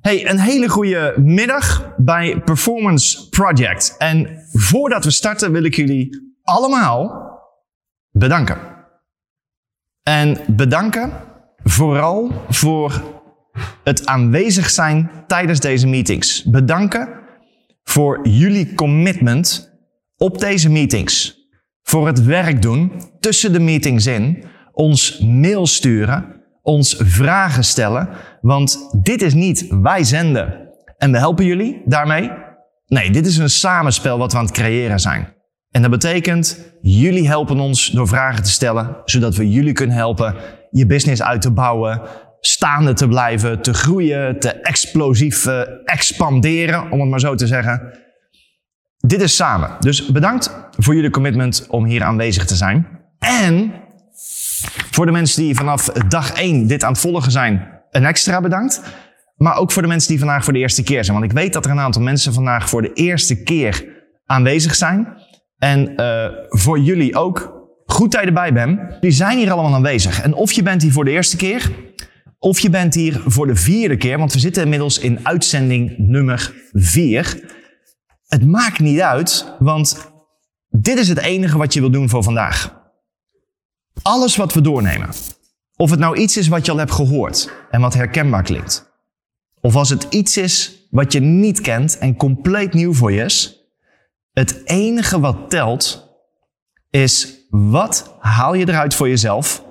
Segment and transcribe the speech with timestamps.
[0.00, 3.94] Hey, een hele goede middag bij Performance Project.
[3.98, 7.30] En voordat we starten wil ik jullie allemaal
[8.10, 8.58] bedanken.
[10.02, 11.12] En bedanken
[11.62, 13.02] vooral voor
[13.84, 16.44] het aanwezig zijn tijdens deze meetings.
[16.44, 17.08] Bedanken
[17.82, 19.72] voor jullie commitment
[20.16, 21.38] op deze meetings.
[21.82, 28.08] Voor het werk doen tussen de meetings in, ons mail sturen, ons vragen stellen.
[28.40, 32.30] Want dit is niet wij zenden en we helpen jullie daarmee.
[32.86, 35.34] Nee, dit is een samenspel wat we aan het creëren zijn.
[35.70, 40.34] En dat betekent, jullie helpen ons door vragen te stellen, zodat we jullie kunnen helpen
[40.70, 42.00] je business uit te bouwen,
[42.40, 47.92] staande te blijven, te groeien, te explosief uh, expanderen, om het maar zo te zeggen.
[48.96, 49.70] Dit is samen.
[49.80, 52.86] Dus bedankt voor jullie commitment om hier aanwezig te zijn.
[53.18, 53.72] En
[54.90, 58.82] voor de mensen die vanaf dag 1 dit aan het volgen zijn, een extra bedankt.
[59.36, 61.18] Maar ook voor de mensen die vandaag voor de eerste keer zijn.
[61.18, 63.84] Want ik weet dat er een aantal mensen vandaag voor de eerste keer
[64.26, 65.08] aanwezig zijn.
[65.58, 67.58] En uh, voor jullie ook.
[67.84, 68.80] Goed dat je erbij bent.
[69.00, 70.22] Die zijn hier allemaal aanwezig.
[70.22, 71.70] En of je bent hier voor de eerste keer,
[72.38, 74.18] of je bent hier voor de vierde keer.
[74.18, 77.40] Want we zitten inmiddels in uitzending nummer 4.
[78.26, 80.12] Het maakt niet uit, want
[80.68, 82.79] dit is het enige wat je wil doen voor vandaag.
[84.10, 85.08] Alles wat we doornemen.
[85.76, 88.90] Of het nou iets is wat je al hebt gehoord en wat herkenbaar klinkt.
[89.60, 93.60] Of als het iets is wat je niet kent en compleet nieuw voor je is.
[94.32, 96.08] Het enige wat telt
[96.90, 99.64] is wat haal je eruit voor jezelf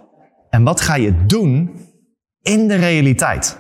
[0.49, 1.79] en wat ga je doen
[2.41, 3.57] in de realiteit.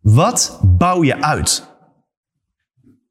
[0.00, 1.66] Wat bouw je uit?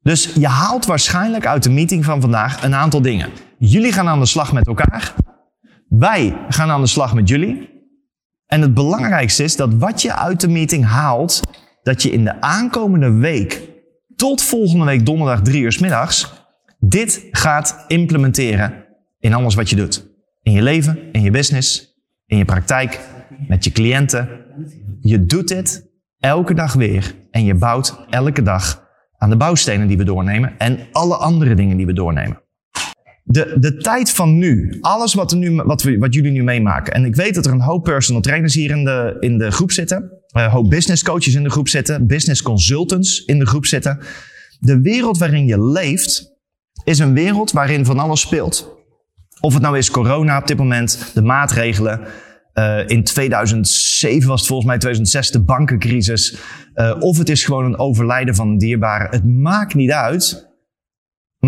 [0.02, 3.30] Dus je haalt waarschijnlijk uit de meeting van vandaag een aantal dingen.
[3.58, 5.14] Jullie gaan aan de slag met elkaar.
[5.88, 7.76] Wij gaan aan de slag met jullie.
[8.46, 11.40] En het belangrijkste is dat wat je uit de meeting haalt,
[11.82, 13.62] dat je in de aankomende week
[14.16, 16.46] tot volgende week donderdag drie uur s middags
[16.78, 18.84] dit gaat implementeren
[19.18, 20.06] in alles wat je doet.
[20.42, 21.94] In je leven, in je business,
[22.26, 23.00] in je praktijk,
[23.48, 24.28] met je cliënten.
[25.00, 28.86] Je doet dit elke dag weer en je bouwt elke dag
[29.16, 32.42] aan de bouwstenen die we doornemen en alle andere dingen die we doornemen.
[33.30, 36.92] De, de tijd van nu, alles wat, er nu, wat, we, wat jullie nu meemaken.
[36.92, 39.72] En ik weet dat er een hoop personal trainers hier in de, in de groep
[39.72, 40.12] zitten.
[40.28, 42.06] Een hoop business coaches in de groep zitten.
[42.06, 43.98] Business consultants in de groep zitten.
[44.58, 46.36] De wereld waarin je leeft
[46.84, 48.76] is een wereld waarin van alles speelt.
[49.40, 52.00] Of het nou is corona op dit moment, de maatregelen.
[52.54, 56.36] Uh, in 2007 was het volgens mij 2006 de bankencrisis.
[56.74, 59.08] Uh, of het is gewoon een overlijden van een dierbare.
[59.10, 60.47] Het maakt niet uit.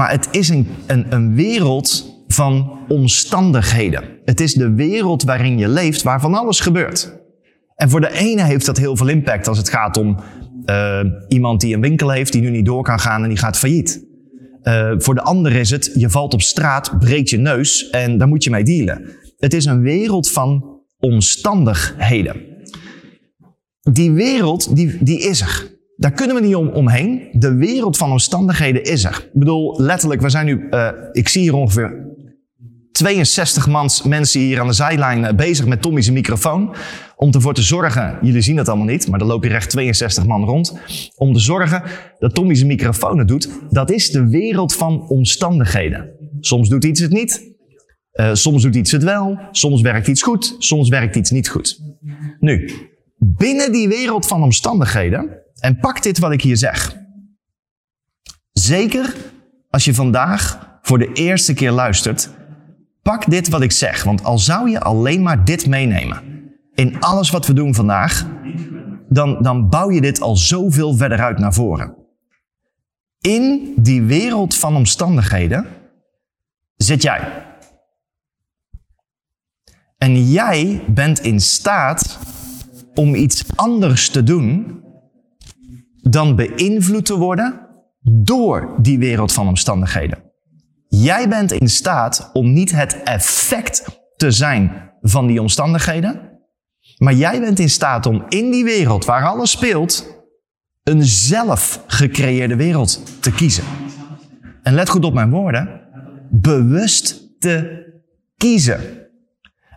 [0.01, 4.05] Maar het is een, een, een wereld van omstandigheden.
[4.25, 7.19] Het is de wereld waarin je leeft, waar van alles gebeurt.
[7.75, 10.17] En voor de ene heeft dat heel veel impact als het gaat om
[10.67, 13.59] uh, iemand die een winkel heeft, die nu niet door kan gaan en die gaat
[13.59, 14.07] failliet.
[14.63, 18.29] Uh, voor de ander is het, je valt op straat, breekt je neus en daar
[18.29, 19.05] moet je mee dealen.
[19.39, 22.37] Het is een wereld van omstandigheden.
[23.81, 25.80] Die wereld, die, die is er.
[26.01, 27.29] Daar kunnen we niet om, omheen.
[27.33, 29.29] De wereld van omstandigheden is er.
[29.33, 32.15] Ik bedoel, letterlijk, we zijn nu, uh, ik zie hier ongeveer
[32.93, 36.75] 62 mans, mensen hier aan de zijlijn uh, bezig met Tommy's microfoon.
[37.17, 40.27] Om ervoor te zorgen, jullie zien het allemaal niet, maar er lopen hier echt 62
[40.27, 40.79] man rond.
[41.17, 41.83] Om te zorgen
[42.19, 43.49] dat Tommy's microfoon het doet.
[43.71, 46.11] Dat is de wereld van omstandigheden.
[46.41, 47.55] Soms doet iets het niet.
[48.13, 49.39] Uh, soms doet iets het wel.
[49.51, 50.57] Soms werkt iets goed.
[50.59, 51.81] Soms werkt iets niet goed.
[52.39, 52.71] Nu,
[53.19, 56.97] binnen die wereld van omstandigheden en pak dit wat ik hier zeg.
[58.53, 59.15] Zeker
[59.71, 62.31] als je vandaag voor de eerste keer luistert,
[63.03, 64.03] pak dit wat ik zeg.
[64.03, 66.31] Want al zou je alleen maar dit meenemen
[66.75, 68.27] in alles wat we doen vandaag,
[69.09, 71.97] dan, dan bouw je dit al zoveel verder uit naar voren.
[73.21, 75.67] In die wereld van omstandigheden
[76.77, 77.45] zit jij.
[79.99, 82.19] En jij bent in staat
[82.95, 84.80] om iets anders te doen
[86.03, 87.69] dan beïnvloed te worden
[88.03, 90.23] door die wereld van omstandigheden.
[90.89, 93.85] Jij bent in staat om niet het effect
[94.17, 96.39] te zijn van die omstandigheden,
[96.97, 100.19] maar jij bent in staat om in die wereld waar alles speelt,
[100.83, 103.65] een zelf gecreëerde wereld te kiezen.
[104.63, 105.81] En let goed op mijn woorden,
[106.31, 107.85] bewust te
[108.37, 108.81] kiezen.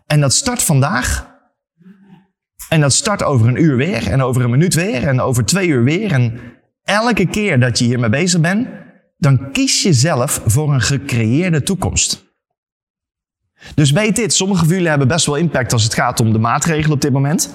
[0.06, 1.33] En dat start vandaag
[2.74, 5.68] en dat start over een uur weer, en over een minuut weer, en over twee
[5.68, 6.12] uur weer.
[6.12, 6.40] En
[6.84, 8.68] elke keer dat je hiermee bezig bent,
[9.18, 12.26] dan kies je zelf voor een gecreëerde toekomst.
[13.76, 16.40] Dus weet dit, sommige van jullie hebben best wel impact als het gaat om de
[16.40, 17.54] maatregelen op dit moment.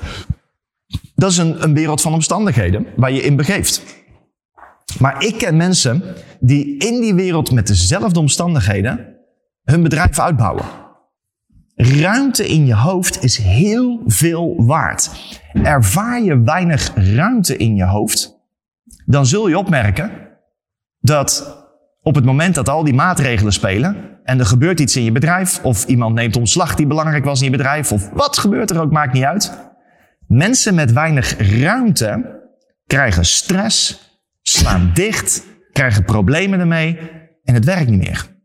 [1.15, 3.83] Dat is een, een wereld van omstandigheden waar je in begeeft.
[4.99, 6.03] Maar ik ken mensen
[6.41, 9.17] die in die wereld met dezelfde omstandigheden
[9.65, 10.65] hun bedrijf uitbouwen.
[11.81, 15.11] Ruimte in je hoofd is heel veel waard.
[15.63, 18.39] Ervaar je weinig ruimte in je hoofd,
[19.07, 20.11] dan zul je opmerken
[21.01, 21.57] dat
[22.03, 25.61] op het moment dat al die maatregelen spelen en er gebeurt iets in je bedrijf,
[25.63, 28.93] of iemand neemt ontslag die belangrijk was in je bedrijf, of wat gebeurt er ook,
[28.93, 29.73] maakt niet uit.
[30.27, 32.41] Mensen met weinig ruimte
[32.87, 34.01] krijgen stress,
[34.43, 36.99] slaan dicht, krijgen problemen ermee
[37.45, 38.38] en het werkt niet meer.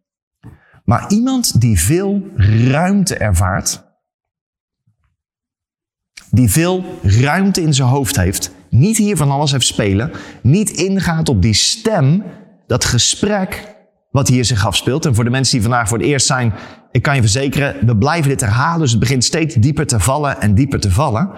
[0.84, 3.84] Maar iemand die veel ruimte ervaart,
[6.32, 11.30] die veel ruimte in zijn hoofd heeft, niet hier van alles heeft spelen, niet ingaat
[11.30, 12.24] op die stem,
[12.68, 13.76] dat gesprek
[14.12, 15.06] wat hier zich afspeelt.
[15.06, 16.54] En voor de mensen die vandaag voor het eerst zijn,
[16.92, 20.42] ik kan je verzekeren, we blijven dit herhalen, dus het begint steeds dieper te vallen
[20.42, 21.32] en dieper te vallen.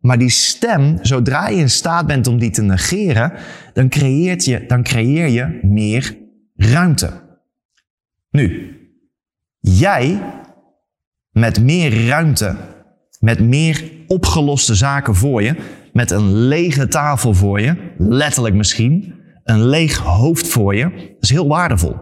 [0.00, 3.32] Maar die stem, zodra je in staat bent om die te negeren,
[3.72, 6.18] dan, creëert je, dan creëer je meer
[6.56, 7.10] ruimte.
[8.30, 8.74] Nu,
[9.60, 10.22] jij
[11.30, 12.56] met meer ruimte,
[13.18, 15.56] met meer opgeloste zaken voor je,
[15.92, 19.14] met een lege tafel voor je, letterlijk misschien,
[19.44, 21.96] een leeg hoofd voor je, is heel waardevol.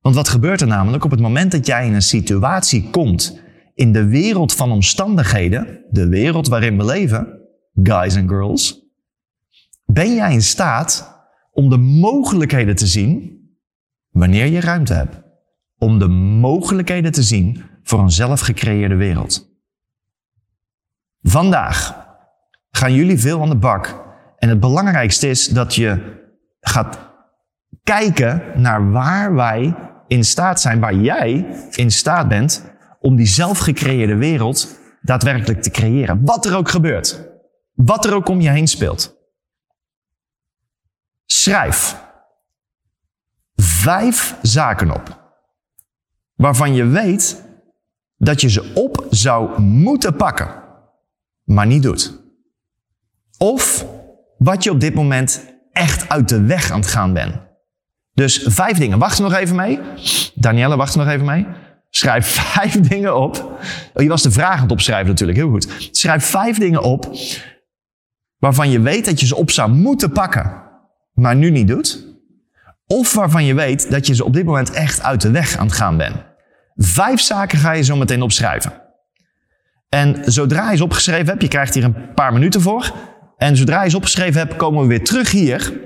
[0.00, 3.40] Want wat gebeurt er namelijk op het moment dat jij in een situatie komt
[3.74, 7.40] in de wereld van omstandigheden, de wereld waarin we leven,
[7.74, 8.84] guys en girls,
[9.84, 11.14] ben jij in staat
[11.52, 13.40] om de mogelijkheden te zien
[14.10, 15.25] wanneer je ruimte hebt.
[15.78, 19.54] Om de mogelijkheden te zien voor een zelfgecreëerde wereld.
[21.22, 22.06] Vandaag
[22.70, 24.04] gaan jullie veel aan de bak.
[24.38, 26.20] En het belangrijkste is dat je
[26.60, 26.98] gaat
[27.82, 29.74] kijken naar waar wij
[30.06, 32.64] in staat zijn, waar jij in staat bent
[33.00, 36.24] om die zelfgecreëerde wereld daadwerkelijk te creëren.
[36.24, 37.28] Wat er ook gebeurt.
[37.74, 39.16] Wat er ook om je heen speelt.
[41.26, 42.04] Schrijf
[43.54, 45.25] vijf zaken op.
[46.36, 47.44] Waarvan je weet
[48.16, 50.48] dat je ze op zou moeten pakken,
[51.44, 52.22] maar niet doet.
[53.38, 53.86] Of
[54.38, 57.34] wat je op dit moment echt uit de weg aan het gaan bent.
[58.12, 58.98] Dus vijf dingen.
[58.98, 59.80] Wacht nog even mee.
[60.34, 61.46] Danielle, wacht nog even mee.
[61.90, 63.58] Schrijf vijf dingen op.
[63.94, 65.88] Oh, je was de vraag aan het opschrijven natuurlijk, heel goed.
[65.90, 67.10] Schrijf vijf dingen op
[68.38, 70.62] waarvan je weet dat je ze op zou moeten pakken,
[71.12, 72.04] maar nu niet doet.
[72.86, 75.66] Of waarvan je weet dat je ze op dit moment echt uit de weg aan
[75.66, 76.16] het gaan bent.
[76.76, 78.82] Vijf zaken ga je zo meteen opschrijven.
[79.88, 82.92] En zodra je ze opgeschreven hebt, je krijgt hier een paar minuten voor.
[83.36, 85.84] En zodra je ze opgeschreven hebt, komen we weer terug hier.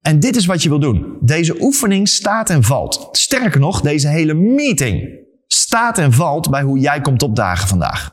[0.00, 1.16] En dit is wat je wil doen.
[1.20, 3.08] Deze oefening staat en valt.
[3.12, 5.08] Sterker nog, deze hele meeting
[5.46, 8.10] staat en valt bij hoe jij komt opdagen vandaag.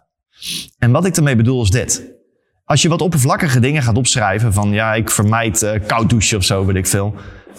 [0.78, 2.14] En wat ik ermee bedoel is dit.
[2.64, 6.44] Als je wat oppervlakkige dingen gaat opschrijven van ja, ik vermijd uh, koud douchen of
[6.44, 7.16] zo, weet ik veel.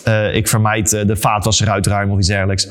[0.09, 2.69] Uh, ik vermijd uh, de vaatwasser uitruimen of iets dergelijks.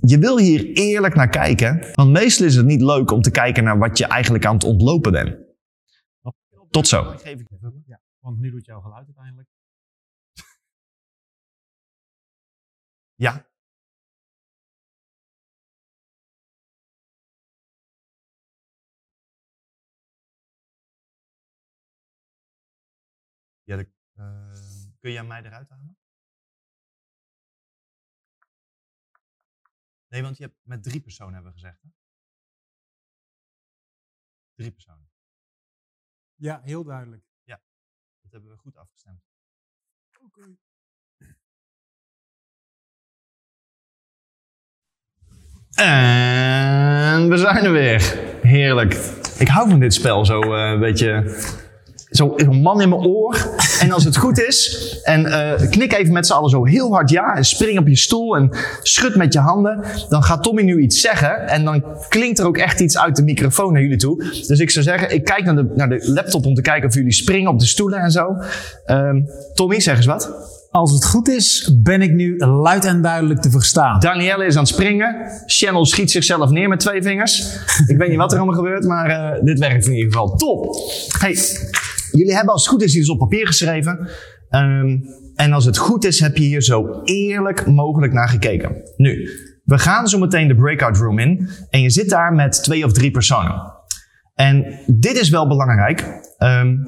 [0.00, 3.64] Je wil hier eerlijk naar kijken, want meestal is het niet leuk om te kijken
[3.64, 5.36] naar wat je eigenlijk aan het ontlopen bent.
[6.70, 7.14] Tot zo.
[7.86, 9.48] Ja, want nu doet jouw geluid uiteindelijk.
[13.14, 13.50] Ja.
[23.64, 25.96] Ja, de, uh, kun jij mij eruit halen?
[30.12, 31.82] Nee, want je hebt met drie personen hebben we gezegd.
[31.82, 31.88] Hè?
[34.54, 35.10] Drie personen.
[36.34, 37.24] Ja, heel duidelijk.
[37.42, 37.62] Ja,
[38.20, 39.22] dat hebben we goed afgestemd.
[40.20, 40.24] Oké.
[40.24, 40.56] Okay.
[45.74, 48.00] En we zijn er weer.
[48.42, 48.92] Heerlijk.
[49.38, 51.22] Ik hou van dit spel zo uh, een beetje
[52.10, 53.34] zo'n man in mijn oor.
[53.82, 57.10] En als het goed is, en uh, knik even met z'n allen zo heel hard
[57.10, 57.36] ja.
[57.36, 58.50] En spring op je stoel en
[58.82, 59.84] schud met je handen.
[60.08, 61.48] Dan gaat Tommy nu iets zeggen.
[61.48, 64.24] En dan klinkt er ook echt iets uit de microfoon naar jullie toe.
[64.46, 66.94] Dus ik zou zeggen, ik kijk naar de, naar de laptop om te kijken of
[66.94, 68.36] jullie springen op de stoelen en zo.
[68.86, 70.30] Um, Tommy, zeg eens wat.
[70.70, 74.00] Als het goed is, ben ik nu luid en duidelijk te verstaan.
[74.00, 75.16] Danielle is aan het springen.
[75.46, 77.58] Channel schiet zichzelf neer met twee vingers.
[77.86, 80.36] ik weet niet wat er allemaal gebeurt, maar uh, dit werkt in ieder geval.
[80.36, 80.76] Top!
[81.18, 81.36] Hey,
[82.12, 84.08] Jullie hebben als het goed is iets op papier geschreven.
[84.50, 85.02] Um,
[85.34, 88.82] en als het goed is, heb je hier zo eerlijk mogelijk naar gekeken.
[88.96, 89.28] Nu,
[89.64, 91.48] we gaan zo meteen de breakout room in.
[91.70, 93.72] En je zit daar met twee of drie personen.
[94.34, 96.00] En dit is wel belangrijk.
[96.38, 96.84] Um,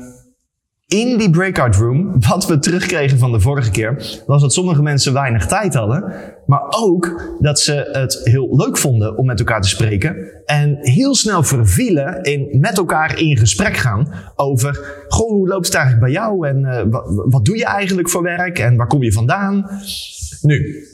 [0.95, 5.13] in die breakout room, wat we terugkregen van de vorige keer, was dat sommige mensen
[5.13, 6.13] weinig tijd hadden.
[6.47, 10.17] Maar ook dat ze het heel leuk vonden om met elkaar te spreken.
[10.45, 15.75] En heel snel vervielen in met elkaar in gesprek gaan over goh, hoe loopt het
[15.75, 16.49] eigenlijk bij jou?
[16.49, 18.59] En uh, wat, wat doe je eigenlijk voor werk?
[18.59, 19.71] En waar kom je vandaan?
[20.43, 20.85] Nu,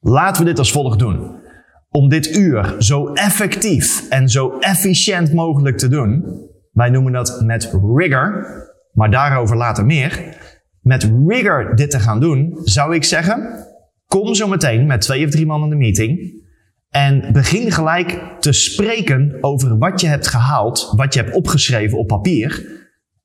[0.00, 1.42] laten we dit als volgt doen.
[1.90, 6.42] Om dit uur zo effectief en zo efficiënt mogelijk te doen.
[6.72, 8.46] Wij noemen dat met rigor,
[8.94, 10.36] maar daarover later meer.
[10.80, 13.66] Met rigor dit te gaan doen, zou ik zeggen,
[14.06, 16.42] kom zo meteen met twee of drie man in de meeting.
[16.90, 22.06] En begin gelijk te spreken over wat je hebt gehaald, wat je hebt opgeschreven op
[22.06, 22.66] papier.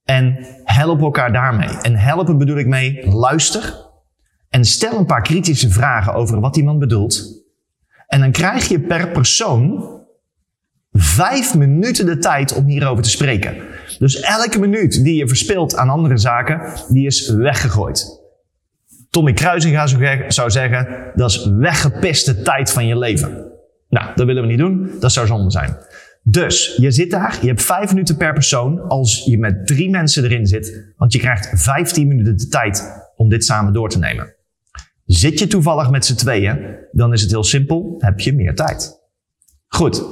[0.03, 1.77] En help elkaar daarmee.
[1.81, 3.87] En helpen bedoel ik mee, luister.
[4.49, 7.43] En stel een paar kritische vragen over wat iemand bedoelt.
[8.07, 9.89] En dan krijg je per persoon
[10.91, 13.57] vijf minuten de tijd om hierover te spreken.
[13.99, 18.19] Dus elke minuut die je verspilt aan andere zaken, die is weggegooid.
[19.09, 19.87] Tommy Kruisinga
[20.27, 23.51] zou zeggen, dat is weggepiste tijd van je leven.
[23.89, 24.91] Nou, dat willen we niet doen.
[24.99, 25.77] Dat zou zonde zijn.
[26.23, 30.23] Dus je zit daar, je hebt vijf minuten per persoon als je met drie mensen
[30.23, 34.35] erin zit, want je krijgt 15 minuten de tijd om dit samen door te nemen.
[35.05, 38.99] Zit je toevallig met z'n tweeën, dan is het heel simpel, heb je meer tijd.
[39.67, 40.03] Goed,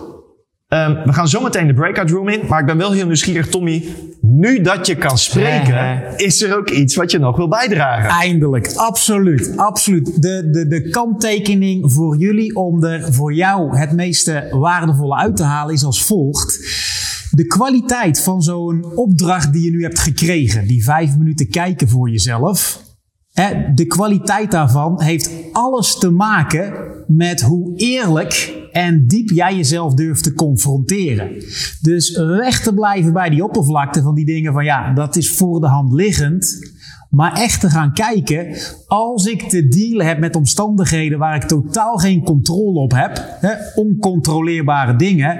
[0.74, 3.86] Um, we gaan zometeen de breakout room in, maar ik ben wel heel nieuwsgierig, Tommy.
[4.21, 8.09] Nu dat je kan spreken, is er ook iets wat je nog wil bijdragen?
[8.09, 10.21] Eindelijk, absoluut, absoluut.
[10.21, 15.43] De, de, de kanttekening voor jullie om er voor jou het meeste waardevolle uit te
[15.43, 16.59] halen is als volgt.
[17.31, 22.09] De kwaliteit van zo'n opdracht die je nu hebt gekregen, die vijf minuten kijken voor
[22.09, 22.81] jezelf,
[23.75, 26.74] de kwaliteit daarvan heeft alles te maken
[27.08, 31.29] met hoe eerlijk en diep jij jezelf durft te confronteren.
[31.82, 35.60] Dus weg te blijven bij die oppervlakte van die dingen van ja, dat is voor
[35.60, 36.75] de hand liggend.
[37.10, 38.56] Maar echt te gaan kijken,
[38.88, 43.53] als ik te dealen heb met omstandigheden waar ik totaal geen controle op heb, hè,
[43.75, 45.38] oncontroleerbare dingen,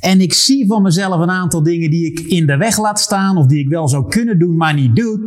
[0.00, 3.36] en ik zie van mezelf een aantal dingen die ik in de weg laat staan
[3.36, 5.20] of die ik wel zou kunnen doen, maar niet doe,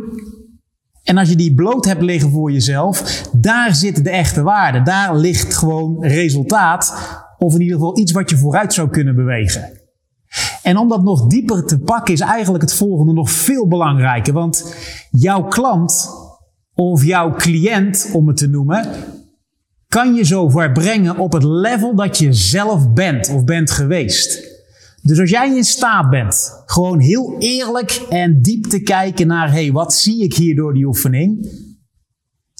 [1.06, 4.82] en als je die bloot hebt liggen voor jezelf, daar zit de echte waarde.
[4.82, 6.94] Daar ligt gewoon resultaat,
[7.38, 9.80] of in ieder geval iets wat je vooruit zou kunnen bewegen.
[10.62, 14.32] En om dat nog dieper te pakken is eigenlijk het volgende nog veel belangrijker.
[14.32, 14.74] Want
[15.10, 16.08] jouw klant
[16.74, 18.86] of jouw cliënt, om het te noemen,
[19.88, 24.55] kan je zo brengen op het level dat je zelf bent of bent geweest.
[25.06, 29.62] Dus als jij in staat bent, gewoon heel eerlijk en diep te kijken naar, hé,
[29.62, 31.48] hey, wat zie ik hier door die oefening?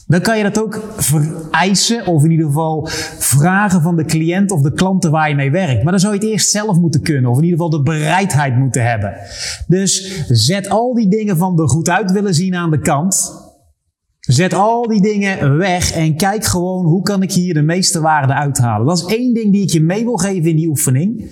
[0.06, 2.88] Dan kan je dat ook vereisen, of in ieder geval
[3.18, 5.82] vragen van de cliënt of de klanten waar je mee werkt.
[5.82, 8.56] Maar dan zou je het eerst zelf moeten kunnen, of in ieder geval de bereidheid
[8.56, 9.14] moeten hebben.
[9.66, 13.44] Dus zet al die dingen van er goed uit willen zien aan de kant.
[14.20, 18.34] Zet al die dingen weg en kijk gewoon hoe kan ik hier de meeste waarde
[18.34, 18.86] uithalen.
[18.86, 21.30] Dat is één ding die ik je mee wil geven in die oefening.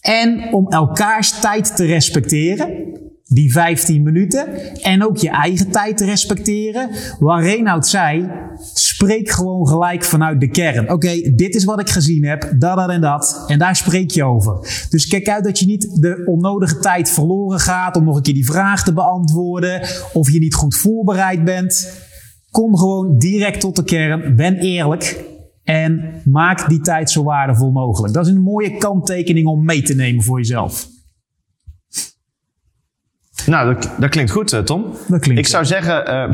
[0.00, 2.90] En om elkaars tijd te respecteren,
[3.24, 4.46] die 15 minuten.
[4.82, 6.90] En ook je eigen tijd te respecteren.
[7.18, 8.30] Waar Reinoud zei,
[8.74, 10.92] spreek gewoon gelijk vanuit de kern.
[10.92, 13.44] Oké, dit is wat ik gezien heb, dat, dat en dat.
[13.46, 14.86] En daar spreek je over.
[14.90, 18.34] Dus kijk uit dat je niet de onnodige tijd verloren gaat om nog een keer
[18.34, 19.80] die vraag te beantwoorden.
[20.12, 21.92] Of je niet goed voorbereid bent.
[22.50, 24.36] Kom gewoon direct tot de kern.
[24.36, 25.24] Ben eerlijk.
[25.64, 28.14] En maak die tijd zo waardevol mogelijk.
[28.14, 30.88] Dat is een mooie kanttekening om mee te nemen voor jezelf.
[33.46, 34.84] Nou, dat, dat klinkt goed, eh, Tom.
[35.08, 36.30] Dat klinkt ik, zou zeggen, uh,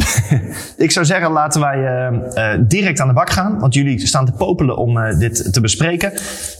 [0.86, 3.58] ik zou zeggen, laten wij uh, direct aan de bak gaan.
[3.58, 6.12] Want jullie staan te popelen om dit te bespreken.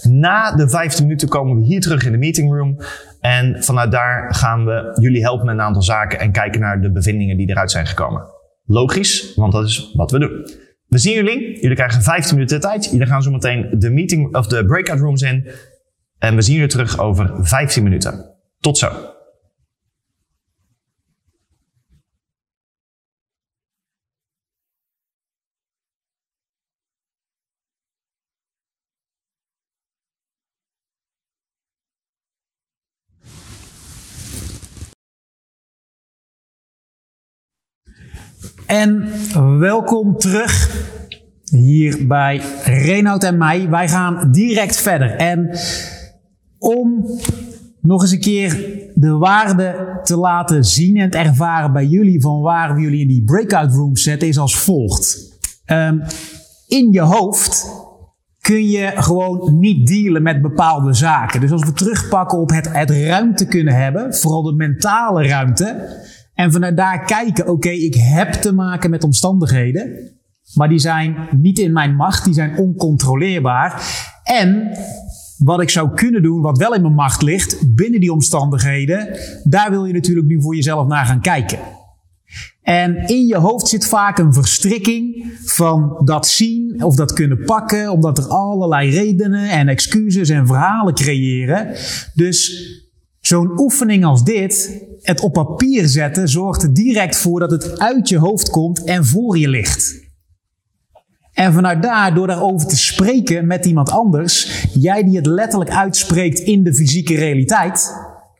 [0.03, 2.77] Na de 15 minuten komen we hier terug in de meeting room.
[3.21, 6.93] En vanuit daar gaan we jullie helpen met een aantal zaken en kijken naar de
[6.93, 8.23] bevindingen die eruit zijn gekomen.
[8.65, 10.66] Logisch, want dat is wat we doen.
[10.87, 11.61] We zien jullie.
[11.61, 12.85] Jullie krijgen 15 minuten tijd.
[12.85, 15.49] Jullie gaan zo meteen de meeting of de breakout rooms in.
[16.19, 18.35] En we zien jullie terug over 15 minuten.
[18.61, 19.16] Tot zo.
[38.67, 39.09] En
[39.59, 40.85] welkom terug
[41.45, 43.69] hier bij Reinoud en mij.
[43.69, 45.11] Wij gaan direct verder.
[45.11, 45.59] En
[46.59, 47.05] om
[47.81, 52.41] nog eens een keer de waarde te laten zien en te ervaren bij jullie van
[52.41, 55.39] waar we jullie in die breakout room zetten, is als volgt.
[55.67, 56.03] Um,
[56.69, 57.71] in je hoofd
[58.41, 61.41] kun je gewoon niet dealen met bepaalde zaken.
[61.41, 65.89] Dus als we terugpakken op het, het ruimte kunnen hebben, vooral de mentale ruimte,
[66.37, 70.11] en vanuit daar kijken, oké, ik heb te maken met omstandigheden,
[70.55, 73.83] maar die zijn niet in mijn macht, die zijn oncontroleerbaar.
[74.25, 74.79] En
[75.39, 79.71] wat ik zou kunnen doen, wat wel in mijn macht ligt, binnen die omstandigheden, daar
[79.71, 81.59] wil je natuurlijk nu voor jezelf naar gaan kijken.
[82.63, 87.91] En in je hoofd zit vaak een verstrikking van dat zien of dat kunnen pakken,
[87.91, 91.75] omdat er allerlei redenen en excuses en verhalen creëren.
[92.15, 92.71] Dus
[93.21, 98.09] zo'n oefening als dit, het op papier zetten, zorgt er direct voor dat het uit
[98.09, 100.05] je hoofd komt en voor je ligt.
[101.33, 106.39] En vanuit daar, door daarover te spreken met iemand anders, jij die het letterlijk uitspreekt
[106.39, 107.93] in de fysieke realiteit,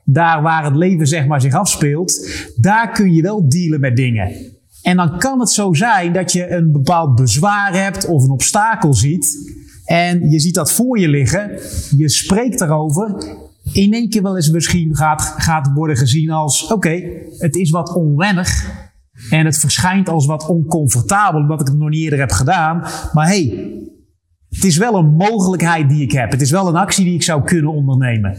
[0.03, 4.55] daar waar het leven zeg maar zich afspeelt, daar kun je wel dealen met dingen.
[4.81, 8.93] En dan kan het zo zijn dat je een bepaald bezwaar hebt of een obstakel
[8.93, 9.55] ziet.
[9.85, 11.51] En je ziet dat voor je liggen.
[11.97, 13.15] Je spreekt erover.
[13.73, 17.01] In één keer wel eens misschien gaat, gaat worden gezien als: oké,
[17.37, 18.75] het is wat onwennig.
[19.29, 22.81] En het verschijnt als wat oncomfortabel, omdat ik het nog niet eerder heb gedaan.
[23.13, 23.71] Maar hey,
[24.49, 26.31] het is wel een mogelijkheid die ik heb.
[26.31, 28.37] Het is wel een actie die ik zou kunnen ondernemen.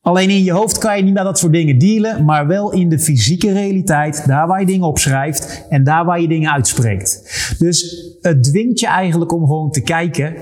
[0.00, 2.88] Alleen in je hoofd kan je niet met dat soort dingen dealen, maar wel in
[2.88, 7.54] de fysieke realiteit, daar waar je dingen opschrijft en daar waar je dingen uitspreekt.
[7.58, 10.34] Dus het dwingt je eigenlijk om gewoon te kijken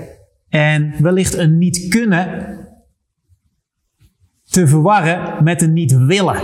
[0.49, 2.45] en wellicht een niet kunnen
[4.51, 6.41] te verwarren met een niet willen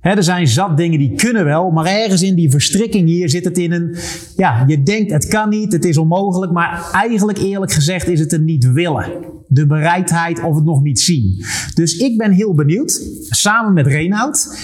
[0.00, 3.58] er zijn zat dingen die kunnen wel, maar ergens in die verstrikking hier zit het
[3.58, 3.96] in een,
[4.36, 8.32] ja, je denkt het kan niet, het is onmogelijk, maar eigenlijk eerlijk gezegd is het
[8.32, 9.12] een niet willen.
[9.48, 11.44] De bereidheid of het nog niet zien.
[11.74, 14.58] Dus ik ben heel benieuwd, samen met Reinoud,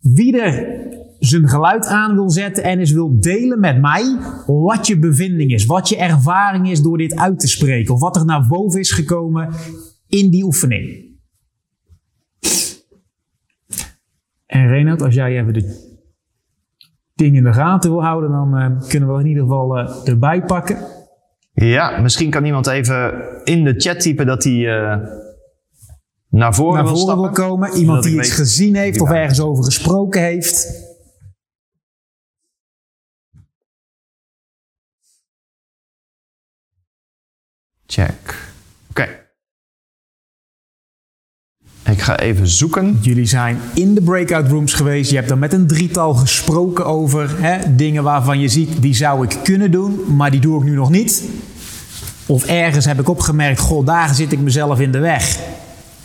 [0.00, 0.78] wie er
[1.18, 5.64] zijn geluid aan wil zetten en eens wil delen met mij wat je bevinding is,
[5.64, 8.92] wat je ervaring is door dit uit te spreken, of wat er naar boven is
[8.92, 9.48] gekomen
[10.08, 11.09] in die oefening.
[14.50, 15.88] En Renat, als jij even de
[17.14, 20.42] dingen in de gaten wil houden, dan uh, kunnen we in ieder geval uh, erbij
[20.42, 20.78] pakken.
[21.52, 24.96] Ja, misschien kan iemand even in de chat typen dat hij uh,
[26.28, 27.72] naar voren, naar voren wil, komen.
[27.72, 30.88] Iemand die iets gezien heeft of ergens over gesproken heeft.
[37.86, 38.50] Check.
[38.90, 39.29] Oké.
[41.90, 42.98] Ik ga even zoeken.
[43.00, 45.10] Jullie zijn in de breakout rooms geweest.
[45.10, 49.24] Je hebt dan met een drietal gesproken over hè, dingen waarvan je ziet, die zou
[49.24, 51.24] ik kunnen doen, maar die doe ik nu nog niet.
[52.26, 55.38] Of ergens heb ik opgemerkt, goh, daar zit ik mezelf in de weg.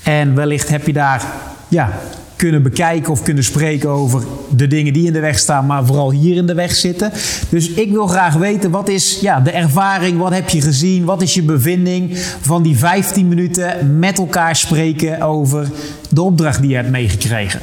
[0.03, 1.25] En wellicht heb je daar
[1.67, 1.99] ja,
[2.35, 6.11] kunnen bekijken of kunnen spreken over de dingen die in de weg staan, maar vooral
[6.11, 7.11] hier in de weg zitten.
[7.49, 11.21] Dus ik wil graag weten, wat is ja, de ervaring, wat heb je gezien, wat
[11.21, 15.69] is je bevinding van die 15 minuten met elkaar spreken over
[16.09, 17.59] de opdracht die je hebt meegekregen?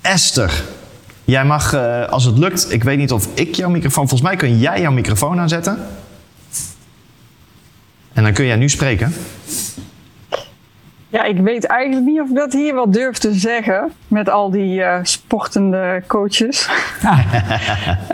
[0.00, 0.62] Esther,
[1.24, 4.38] jij mag, eh, als het lukt, ik weet niet of ik jouw microfoon, volgens mij
[4.38, 5.78] kun jij jouw microfoon aanzetten.
[8.12, 9.14] En dan kun jij nu spreken.
[11.14, 14.50] Ja, ik weet eigenlijk niet of ik dat hier wel durf te zeggen met al
[14.50, 16.68] die uh, sportende coaches.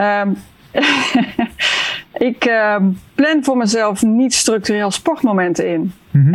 [0.00, 0.36] um,
[2.30, 2.76] ik uh,
[3.14, 5.92] plan voor mezelf niet structureel sportmomenten in.
[6.10, 6.34] Mm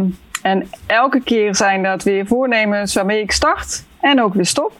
[0.00, 4.72] um, en elke keer zijn dat weer voornemens waarmee ik start en ook weer stop.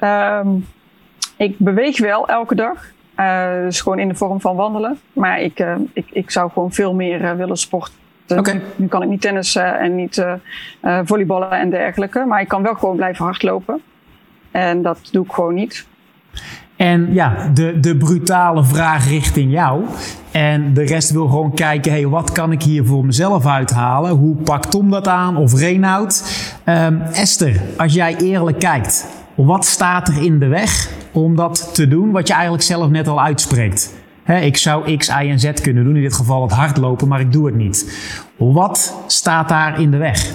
[0.00, 0.66] Um,
[1.36, 2.84] ik beweeg wel elke dag.
[3.16, 5.00] Uh, dus gewoon in de vorm van wandelen.
[5.12, 8.62] Maar ik, uh, ik, ik zou gewoon veel meer willen sporten Okay.
[8.76, 10.16] Nu kan ik niet tennissen en niet
[10.82, 12.24] uh, volleyballen en dergelijke.
[12.24, 13.80] Maar ik kan wel gewoon blijven hardlopen.
[14.50, 15.86] En dat doe ik gewoon niet.
[16.76, 19.84] En ja, de, de brutale vraag richting jou.
[20.30, 24.10] En de rest wil gewoon kijken, hey, wat kan ik hier voor mezelf uithalen?
[24.10, 25.36] Hoe pakt Tom dat aan?
[25.36, 26.24] Of Reinoud?
[26.64, 31.88] Um, Esther, als jij eerlijk kijkt, wat staat er in de weg om dat te
[31.88, 33.94] doen wat je eigenlijk zelf net al uitspreekt?
[34.26, 37.32] Ik zou X, Y en Z kunnen doen, in dit geval het hardlopen, maar ik
[37.32, 37.98] doe het niet.
[38.36, 40.32] Wat staat daar in de weg?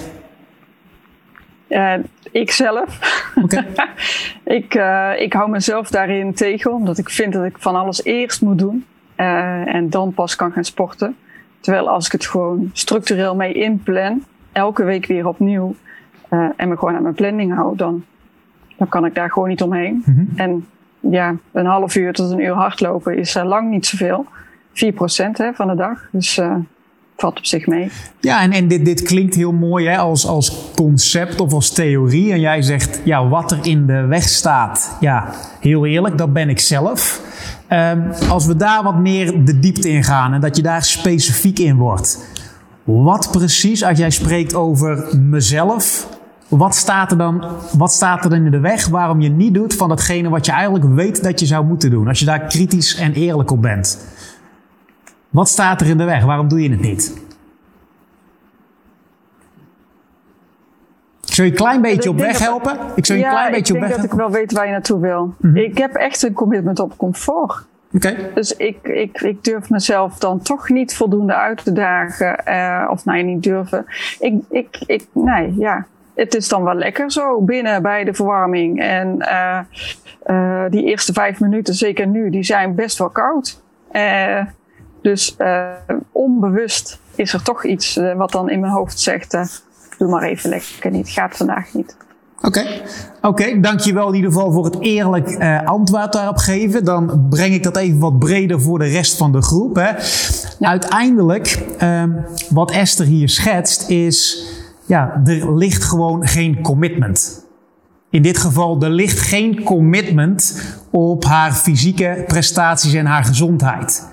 [1.68, 1.94] Uh,
[2.30, 2.98] ik zelf.
[3.42, 3.66] Okay.
[4.58, 8.42] ik, uh, ik hou mezelf daarin tegen, omdat ik vind dat ik van alles eerst
[8.42, 8.84] moet doen.
[9.16, 11.16] Uh, en dan pas kan gaan sporten.
[11.60, 15.74] Terwijl als ik het gewoon structureel mee inplan, elke week weer opnieuw,
[16.28, 18.04] en me gewoon aan mijn planning hou, dan,
[18.76, 20.02] dan kan ik daar gewoon niet omheen.
[20.04, 20.28] Mm -hmm.
[20.36, 20.66] En
[21.10, 24.26] ja, een half uur tot een uur hardlopen is uh, lang niet zoveel.
[24.74, 24.74] 4%
[25.32, 26.08] hè, van de dag.
[26.10, 26.54] Dus uh,
[27.16, 27.90] valt op zich mee.
[28.20, 32.32] Ja, en, en dit, dit klinkt heel mooi hè, als, als concept of als theorie.
[32.32, 34.96] En jij zegt, ja, wat er in de weg staat.
[35.00, 37.20] Ja, heel eerlijk, dat ben ik zelf.
[37.70, 41.58] Um, als we daar wat meer de diepte in gaan en dat je daar specifiek
[41.58, 42.30] in wordt.
[42.84, 46.08] Wat precies, als jij spreekt over mezelf,
[46.56, 47.44] wat staat er dan
[47.78, 50.84] wat staat er in de weg waarom je niet doet van datgene wat je eigenlijk
[50.84, 52.08] weet dat je zou moeten doen?
[52.08, 54.06] Als je daar kritisch en eerlijk op bent.
[55.28, 56.24] Wat staat er in de weg?
[56.24, 57.20] Waarom doe je het niet?
[61.26, 62.78] Ik zou je een klein beetje op weg helpen.
[62.94, 64.04] Ik zou je een klein beetje op weg helpen.
[64.04, 65.34] Ik denk dat ik wel weet waar je naartoe wil.
[65.38, 65.56] Mhm.
[65.56, 67.64] Ik heb echt een commitment op comfort.
[67.94, 68.30] Okay.
[68.34, 72.44] Dus ik, ik, ik durf mezelf dan toch niet voldoende uit te dagen.
[72.44, 73.84] Eh, of nou, nee, niet durven.
[74.18, 75.86] Ik, ik, ik, nee, ja.
[76.14, 78.80] Het is dan wel lekker zo binnen bij de verwarming.
[78.80, 79.58] En uh,
[80.26, 83.62] uh, die eerste vijf minuten, zeker nu, die zijn best wel koud.
[85.02, 85.36] dus
[86.12, 89.30] onbewust is er toch iets wat dan in mijn hoofd zegt:
[89.98, 91.96] doe maar even lekker niet, gaat vandaag niet.
[93.20, 96.84] Oké, dankjewel in ieder geval voor het eerlijk antwoord daarop geven.
[96.84, 99.76] Dan breng ik dat even wat breder voor de rest van de groep.
[99.76, 99.90] Hè.
[100.60, 102.02] Uiteindelijk, uh,
[102.50, 104.46] wat Esther hier schetst, is
[104.92, 107.46] ja, er ligt gewoon geen commitment.
[108.10, 114.08] In dit geval, er ligt geen commitment op haar fysieke prestaties en haar gezondheid.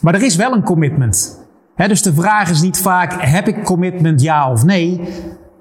[0.00, 1.38] Maar er is wel een commitment.
[1.76, 5.00] Dus de vraag is niet vaak, heb ik commitment ja of nee?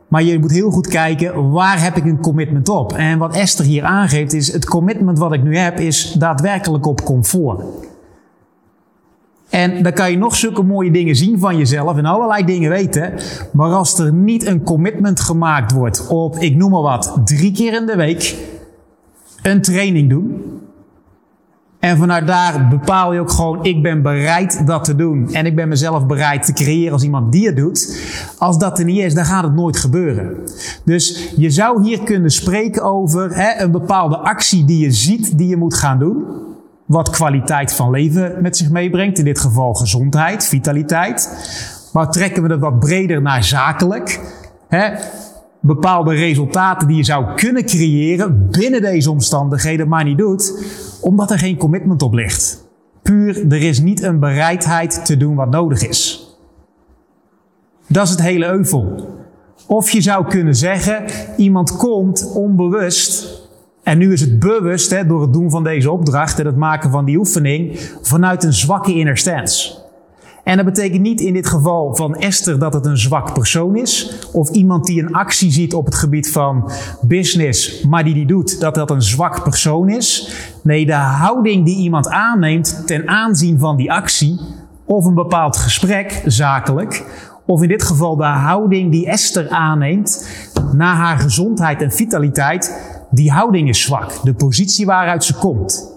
[0.07, 2.93] Maar je moet heel goed kijken, waar heb ik een commitment op?
[2.93, 7.03] En wat Esther hier aangeeft is, het commitment wat ik nu heb is daadwerkelijk op
[7.03, 7.63] comfort.
[9.55, 13.13] En dan kan je nog zulke mooie dingen zien van jezelf en allerlei dingen weten.
[13.51, 17.73] Maar als er niet een commitment gemaakt wordt op, ik noem maar wat, drie keer
[17.73, 18.35] in de week
[19.41, 20.41] een training doen.
[21.79, 25.33] En vanuit daar bepaal je ook gewoon, ik ben bereid dat te doen.
[25.33, 27.99] En ik ben mezelf bereid te creëren als iemand die het doet.
[28.37, 30.37] Als dat er niet is, dan gaat het nooit gebeuren.
[30.85, 35.47] Dus je zou hier kunnen spreken over hè, een bepaalde actie die je ziet, die
[35.47, 36.23] je moet gaan doen.
[36.85, 39.17] Wat kwaliteit van leven met zich meebrengt.
[39.17, 41.29] In dit geval gezondheid, vitaliteit.
[41.93, 44.19] Maar trekken we het wat breder naar zakelijk.
[44.67, 44.89] Hè,
[45.59, 50.65] bepaalde resultaten die je zou kunnen creëren binnen deze omstandigheden, maar niet doet,
[51.01, 52.63] omdat er geen commitment op ligt.
[53.01, 56.29] Puur, er is niet een bereidheid te doen wat nodig is.
[57.87, 59.13] Dat is het hele euvel.
[59.67, 61.03] Of je zou kunnen zeggen,
[61.37, 63.41] iemand komt onbewust,
[63.85, 66.91] en nu is het bewust hè, door het doen van deze opdracht en het maken
[66.91, 69.83] van die oefening, vanuit een zwakke inner stance.
[70.43, 74.19] En dat betekent niet in dit geval van Esther dat het een zwak persoon is.
[74.31, 76.71] Of iemand die een actie ziet op het gebied van
[77.01, 80.31] business, maar die die doet, dat dat een zwak persoon is.
[80.63, 84.39] Nee, de houding die iemand aanneemt ten aanzien van die actie,
[84.85, 87.03] of een bepaald gesprek, zakelijk,
[87.45, 90.27] of in dit geval de houding die Esther aanneemt
[90.73, 94.11] naar haar gezondheid en vitaliteit, die houding is zwak.
[94.23, 95.93] De positie waaruit ze komt.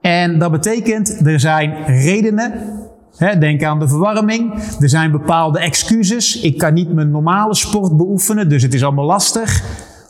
[0.00, 2.52] En dat betekent, er zijn redenen
[3.18, 4.54] denk aan de verwarming.
[4.80, 6.40] Er zijn bepaalde excuses.
[6.40, 9.62] Ik kan niet mijn normale sport beoefenen, dus het is allemaal lastig.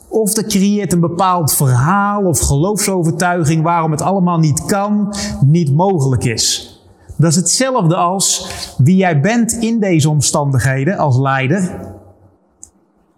[0.09, 5.15] Of er creëert een bepaald verhaal of geloofsovertuiging waarom het allemaal niet kan,
[5.47, 6.75] niet mogelijk is.
[7.17, 11.95] Dat is hetzelfde als wie jij bent in deze omstandigheden als leider.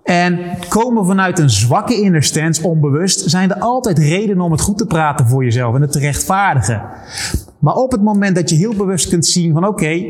[0.08, 4.86] En komen vanuit een zwakke inner onbewust, zijn er altijd redenen om het goed te
[4.86, 6.82] praten voor jezelf en het te rechtvaardigen.
[7.58, 10.04] Maar op het moment dat je heel bewust kunt zien van oké,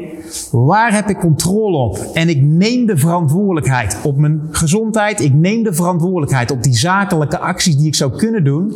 [0.51, 1.99] waar heb ik controle op?
[2.15, 5.21] En ik neem de verantwoordelijkheid op mijn gezondheid.
[5.21, 8.73] Ik neem de verantwoordelijkheid op die zakelijke acties die ik zou kunnen doen.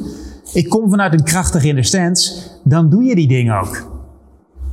[0.53, 2.13] Ik kom vanuit een krachtige inner
[2.65, 3.92] Dan doe je die dingen ook.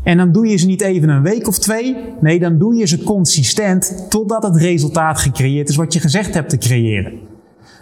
[0.03, 1.95] En dan doe je ze niet even een week of twee.
[2.19, 6.49] Nee, dan doe je ze consistent totdat het resultaat gecreëerd is wat je gezegd hebt
[6.49, 7.13] te creëren.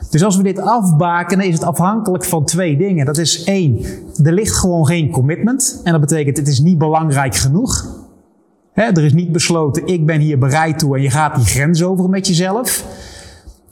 [0.10, 3.06] Dus als we dit afbakenen, is het afhankelijk van twee dingen.
[3.06, 3.80] Dat is één,
[4.24, 5.82] er ligt gewoon geen commitment.
[5.84, 7.86] En dat betekent, het is niet belangrijk genoeg.
[8.74, 12.10] er is niet besloten, ik ben hier bereid toe en je gaat die grens over
[12.10, 12.86] met jezelf.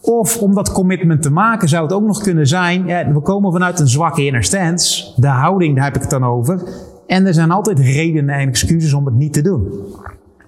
[0.02, 3.52] Of om dat commitment te maken zou het ook nog kunnen zijn, ja, we komen
[3.52, 5.14] vanuit een zwakke inner stance.
[5.16, 6.62] De houding, daar heb ik het dan over.
[7.08, 9.72] En er zijn altijd redenen en excuses om het niet te doen.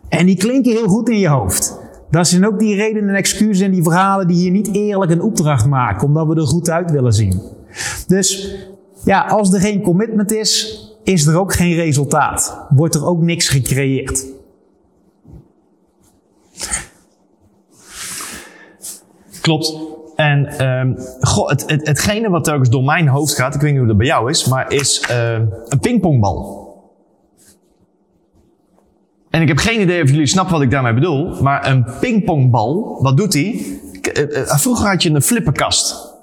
[0.09, 1.79] En die klinken heel goed in je hoofd.
[2.11, 5.21] Dat zijn ook die redenen en excuses en die verhalen die hier niet eerlijk een
[5.21, 7.41] opdracht maken, omdat we er goed uit willen zien.
[8.07, 8.55] Dus
[9.03, 12.65] ja, als er geen commitment is, is er ook geen resultaat.
[12.69, 14.25] Wordt er ook niks gecreëerd.
[19.41, 19.96] Klopt.
[20.17, 20.97] En um,
[21.31, 24.05] het, het, hetgene wat telkens door mijn hoofd gaat, ik weet niet hoe dat bij
[24.05, 25.33] jou is, maar is uh,
[25.67, 26.65] een pingpongbal.
[29.29, 31.41] En ik heb geen idee of jullie snappen wat ik daarmee bedoel.
[31.41, 33.79] Maar een pingpongbal, wat doet hij?
[34.01, 36.15] Eh, eh, vroeger had je een flipperkast.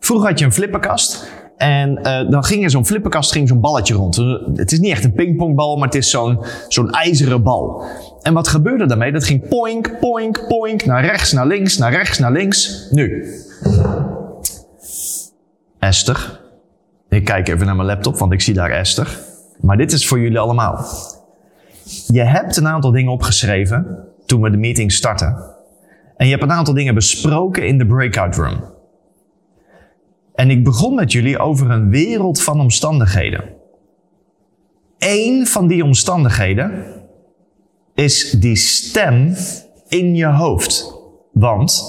[0.00, 1.28] Vroeger had je een flipperkast.
[1.60, 4.16] En uh, dan ging er zo'n flipperkast, ging zo'n balletje rond.
[4.54, 7.84] Het is niet echt een pingpongbal, maar het is zo'n zo'n ijzeren bal.
[8.22, 9.12] En wat gebeurde daarmee?
[9.12, 12.86] Dat ging poink, poink, poink, naar rechts, naar links, naar rechts, naar links.
[12.90, 13.24] Nu.
[15.78, 16.40] Esther.
[17.08, 19.18] Ik kijk even naar mijn laptop, want ik zie daar Esther.
[19.60, 20.86] Maar dit is voor jullie allemaal.
[22.06, 25.36] Je hebt een aantal dingen opgeschreven toen we de meeting starten.
[26.16, 28.78] En je hebt een aantal dingen besproken in de breakout room.
[30.40, 33.44] En ik begon met jullie over een wereld van omstandigheden.
[34.98, 36.84] Eén van die omstandigheden
[37.94, 39.34] is die stem
[39.88, 40.94] in je hoofd.
[41.32, 41.84] Want,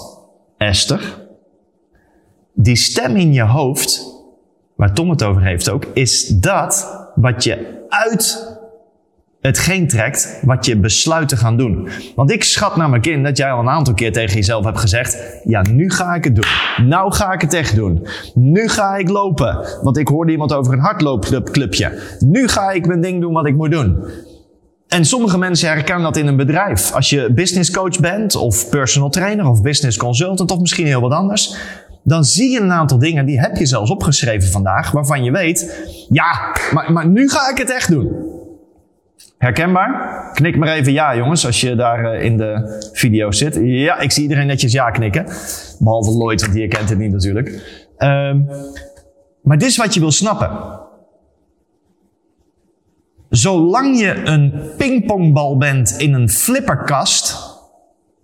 [0.58, 1.28] Esther,
[2.54, 4.06] die stem in je hoofd,
[4.76, 8.51] waar Tom het over heeft ook, is dat wat je uit
[9.42, 11.90] hetgeen trekt wat je besluit te gaan doen.
[12.16, 15.18] Want ik schat namelijk in dat jij al een aantal keer tegen jezelf hebt gezegd:
[15.44, 16.46] Ja, nu ga ik het doen.
[16.88, 18.08] Nou ga ik het echt doen.
[18.34, 19.66] Nu ga ik lopen.
[19.82, 22.00] Want ik hoorde iemand over een hardloopclubje.
[22.20, 24.06] Nu ga ik mijn ding doen wat ik moet doen.
[24.88, 26.92] En sommige mensen herkennen dat in een bedrijf.
[26.92, 31.12] Als je business coach bent, of personal trainer, of business consultant, of misschien heel wat
[31.12, 31.56] anders.
[32.04, 35.88] Dan zie je een aantal dingen, die heb je zelfs opgeschreven vandaag, waarvan je weet,
[36.10, 38.40] ja, maar, maar nu ga ik het echt doen.
[39.42, 40.30] Herkenbaar?
[40.34, 43.60] Knik maar even ja, jongens, als je daar eh, in de video zit.
[43.62, 45.26] Ja, ik zie iedereen netjes ja knikken.
[45.80, 47.48] Behalve Lloyd, want die herkent het niet natuurlijk.
[47.98, 48.50] Um,
[49.42, 50.50] maar dit is wat je wil snappen.
[53.30, 57.38] Zolang je een pingpongbal bent in een flipperkast,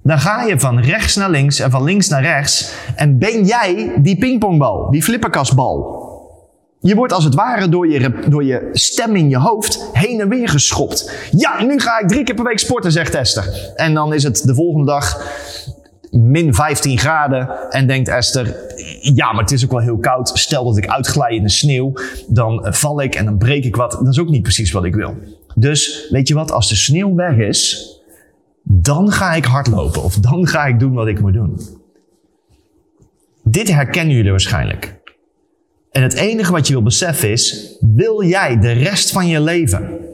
[0.03, 2.73] dan ga je van rechts naar links en van links naar rechts.
[2.95, 5.96] En ben jij die pingpongbal, die flipperkastbal.
[6.87, 10.29] Je wordt als het ware door je, door je stem in je hoofd heen en
[10.29, 11.11] weer geschopt.
[11.31, 13.71] Ja, nu ga ik drie keer per week sporten, zegt Esther.
[13.75, 15.21] En dan is het de volgende dag
[16.11, 17.49] min 15 graden.
[17.69, 18.55] En denkt Esther,
[19.01, 20.31] ja, maar het is ook wel heel koud.
[20.33, 21.93] Stel dat ik uitglij in de sneeuw,
[22.27, 23.91] dan val ik en dan breek ik wat.
[23.91, 25.15] Dat is ook niet precies wat ik wil.
[25.55, 27.91] Dus weet je wat, als de sneeuw weg is,
[28.63, 30.03] dan ga ik hardlopen.
[30.03, 31.59] Of dan ga ik doen wat ik moet doen.
[33.43, 34.96] Dit herkennen jullie waarschijnlijk.
[35.91, 40.07] En het enige wat je wil beseffen is, wil jij de rest van je leven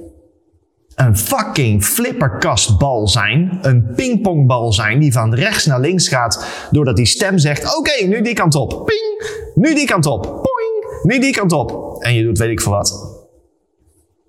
[0.95, 7.05] een fucking flipperkastbal zijn, een pingpongbal zijn die van rechts naar links gaat, doordat die
[7.05, 11.33] stem zegt, oké, nu die kant op, ping, nu die kant op, poing, nu die
[11.33, 11.97] kant op.
[11.99, 13.21] En je doet weet ik veel wat.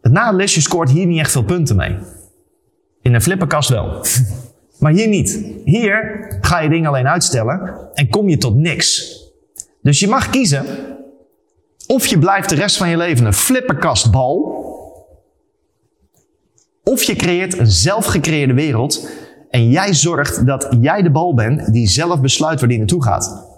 [0.01, 1.97] Het nadeel is, je scoort hier niet echt veel punten mee.
[3.03, 3.93] In een flipperkast wel.
[4.79, 5.45] Maar hier niet.
[5.65, 9.19] Hier ga je dingen alleen uitstellen en kom je tot niks.
[9.83, 10.65] Dus je mag kiezen
[11.87, 14.63] of je blijft de rest van je leven een flipperkastbal.
[16.83, 19.09] Of je creëert een zelfgecreëerde wereld.
[19.51, 23.49] En jij zorgt dat jij de bal bent die zelf besluit waar die naartoe gaat.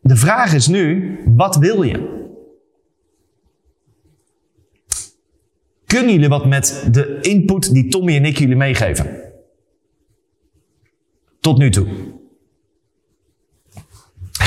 [0.00, 2.22] De vraag is nu, wat wil je?
[5.86, 9.22] Kunnen jullie wat met de input die Tommy en ik jullie meegeven?
[11.40, 11.86] Tot nu toe.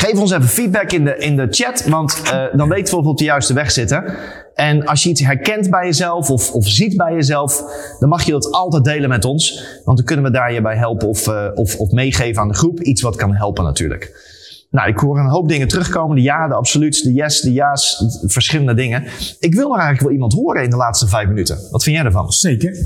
[0.07, 3.03] Geef ons even feedback in de, in de chat, want uh, dan weten we of
[3.03, 4.13] we op de juiste weg zitten.
[4.55, 7.63] En als je iets herkent bij jezelf of, of ziet bij jezelf,
[7.99, 9.63] dan mag je dat altijd delen met ons.
[9.85, 12.53] Want dan kunnen we daar je bij helpen of, uh, of, of meegeven aan de
[12.53, 12.79] groep.
[12.79, 14.25] Iets wat kan helpen natuurlijk.
[14.71, 16.15] Nou, ik hoor een hoop dingen terugkomen.
[16.15, 19.03] De ja, de absoluut, de yes, de ja's, verschillende dingen.
[19.39, 21.57] Ik wil er eigenlijk wel iemand horen in de laatste vijf minuten.
[21.71, 22.31] Wat vind jij ervan?
[22.31, 22.77] Zeker.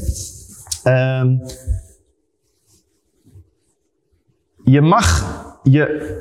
[0.84, 1.42] Um,
[4.64, 5.26] je mag
[5.64, 6.20] je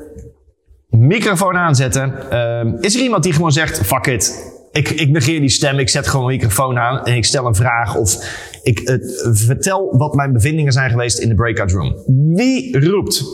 [0.90, 2.14] microfoon aanzetten.
[2.33, 4.48] Uh, is er iemand die gewoon zegt, fuck it.
[4.72, 7.55] Ik, ik negeer die stem, ik zet gewoon een microfoon aan en ik stel een
[7.55, 8.96] vraag of ik uh,
[9.33, 11.94] vertel wat mijn bevindingen zijn geweest in de breakout room.
[12.35, 13.24] Wie roept?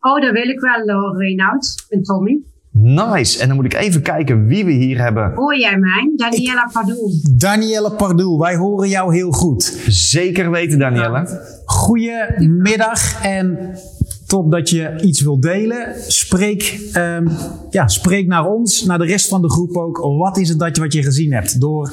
[0.00, 2.40] Oh, dat wil ik wel horen, Reinoud en Tommy.
[2.78, 3.40] Nice.
[3.40, 5.32] En dan moet ik even kijken wie we hier hebben.
[5.34, 6.12] Hoor jij mij?
[6.16, 7.10] Daniela Pardoel.
[7.36, 9.62] Daniela Pardoel, wij horen jou heel goed.
[9.86, 11.26] Zeker weten, Daniela.
[11.64, 13.76] Goedemiddag en
[14.26, 15.94] top dat je iets wilt delen.
[16.06, 17.28] Spreek, um,
[17.70, 19.98] ja, spreek naar ons, naar de rest van de groep ook.
[19.98, 21.92] Wat is het dat je, wat je gezien hebt door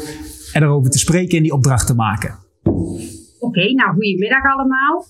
[0.54, 2.40] erover te spreken en die opdracht te maken?
[3.40, 5.06] Oké, nou goedemiddag allemaal.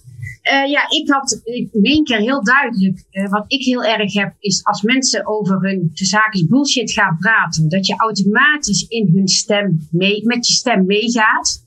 [0.52, 4.34] Uh, ja, ik had in één keer heel duidelijk, uh, wat ik heel erg heb,
[4.40, 9.88] is als mensen over hun zaken bullshit gaan praten, dat je automatisch in hun stem
[9.92, 11.63] mee, met je stem meegaat.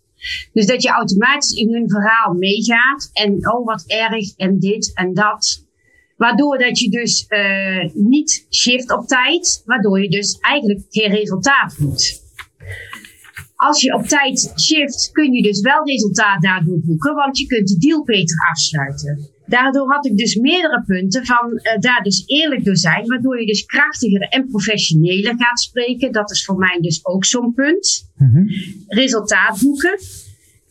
[0.52, 3.10] Dus dat je automatisch in hun verhaal meegaat.
[3.12, 4.36] En oh, wat erg.
[4.36, 5.64] En dit en dat.
[6.16, 9.62] Waardoor dat je dus uh, niet shift op tijd.
[9.64, 12.24] Waardoor je dus eigenlijk geen resultaat moet.
[13.56, 17.14] Als je op tijd shift, kun je dus wel resultaat daardoor boeken.
[17.14, 19.30] Want je kunt de deal beter afsluiten.
[19.46, 23.06] Daardoor had ik dus meerdere punten van uh, daar dus eerlijk door zijn.
[23.06, 26.12] Waardoor je dus krachtiger en professioneler gaat spreken.
[26.12, 28.05] Dat is voor mij dus ook zo'n punt.
[28.16, 28.48] Mm-hmm.
[28.86, 29.98] Resultaat boeken.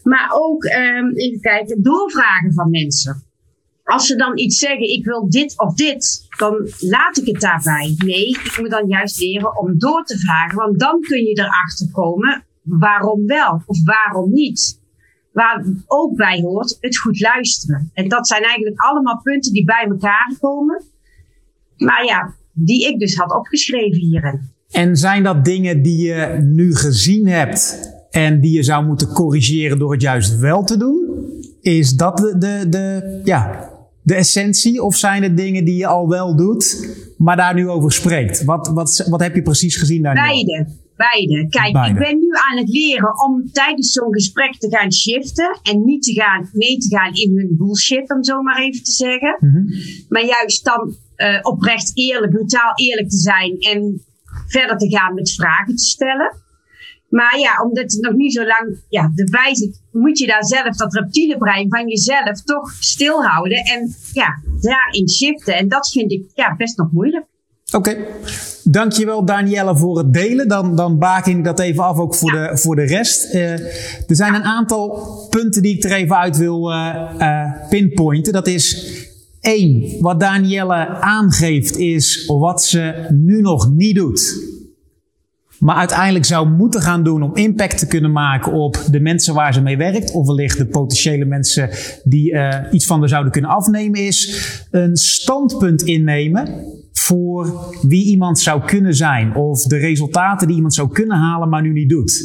[0.03, 3.23] Maar ook, um, even kijken, doorvragen van mensen.
[3.83, 7.95] Als ze dan iets zeggen, ik wil dit of dit, dan laat ik het daarbij.
[8.05, 10.57] Nee, ik moet dan juist leren om door te vragen.
[10.57, 14.81] Want dan kun je erachter komen waarom wel of waarom niet.
[15.31, 17.91] Waar ook bij hoort het goed luisteren.
[17.93, 20.83] En dat zijn eigenlijk allemaal punten die bij elkaar komen.
[21.77, 24.53] Maar ja, die ik dus had opgeschreven hierin.
[24.71, 29.79] En zijn dat dingen die je nu gezien hebt en die je zou moeten corrigeren
[29.79, 31.05] door het juist wel te doen?
[31.61, 33.69] Is dat de, de, de, ja,
[34.01, 34.83] de essentie?
[34.83, 38.43] Of zijn het dingen die je al wel doet, maar daar nu over spreekt?
[38.43, 40.13] Wat, wat, wat heb je precies gezien daar?
[40.13, 40.67] Beide.
[40.95, 41.47] Beide.
[41.49, 45.59] Kijk, ik ben nu aan het leren om tijdens zo'n gesprek te gaan shiften.
[45.63, 48.91] En niet te gaan, mee te gaan in hun bullshit, om zo maar even te
[48.91, 49.37] zeggen.
[49.39, 49.63] Mhm.
[50.09, 53.57] Maar juist dan uh, oprecht eerlijk, brutaal eerlijk te zijn.
[53.59, 54.01] En
[54.47, 56.43] verder te gaan met vragen te stellen.
[57.09, 60.75] Maar ja, omdat het nog niet zo lang ja, erbij zit, moet je daar zelf
[60.75, 63.57] dat reptiele brein van jezelf toch stilhouden.
[63.57, 65.55] En ja, daarin shiften.
[65.55, 67.25] En dat vind ik ja, best nog moeilijk.
[67.73, 67.97] Oké,
[68.63, 70.47] dankjewel Danielle voor het delen.
[70.47, 73.33] Dan, dan baken ik dat even af ook voor, de, voor de rest.
[73.33, 73.51] Uh,
[74.09, 78.33] er zijn een aantal punten die ik er even uit wil uh, uh, pinpointen.
[78.33, 78.93] Dat is
[79.45, 84.53] één, wat Danielle aangeeft is wat ze nu nog niet doet.
[85.59, 89.53] Maar uiteindelijk zou moeten gaan doen om impact te kunnen maken op de mensen waar
[89.53, 91.69] ze mee werkt, of wellicht de potentiële mensen
[92.03, 94.41] die uh, iets van er zouden kunnen afnemen, is.
[94.71, 96.49] Een standpunt innemen
[96.91, 99.35] voor wie iemand zou kunnen zijn.
[99.35, 102.23] Of de resultaten die iemand zou kunnen halen, maar nu niet doet.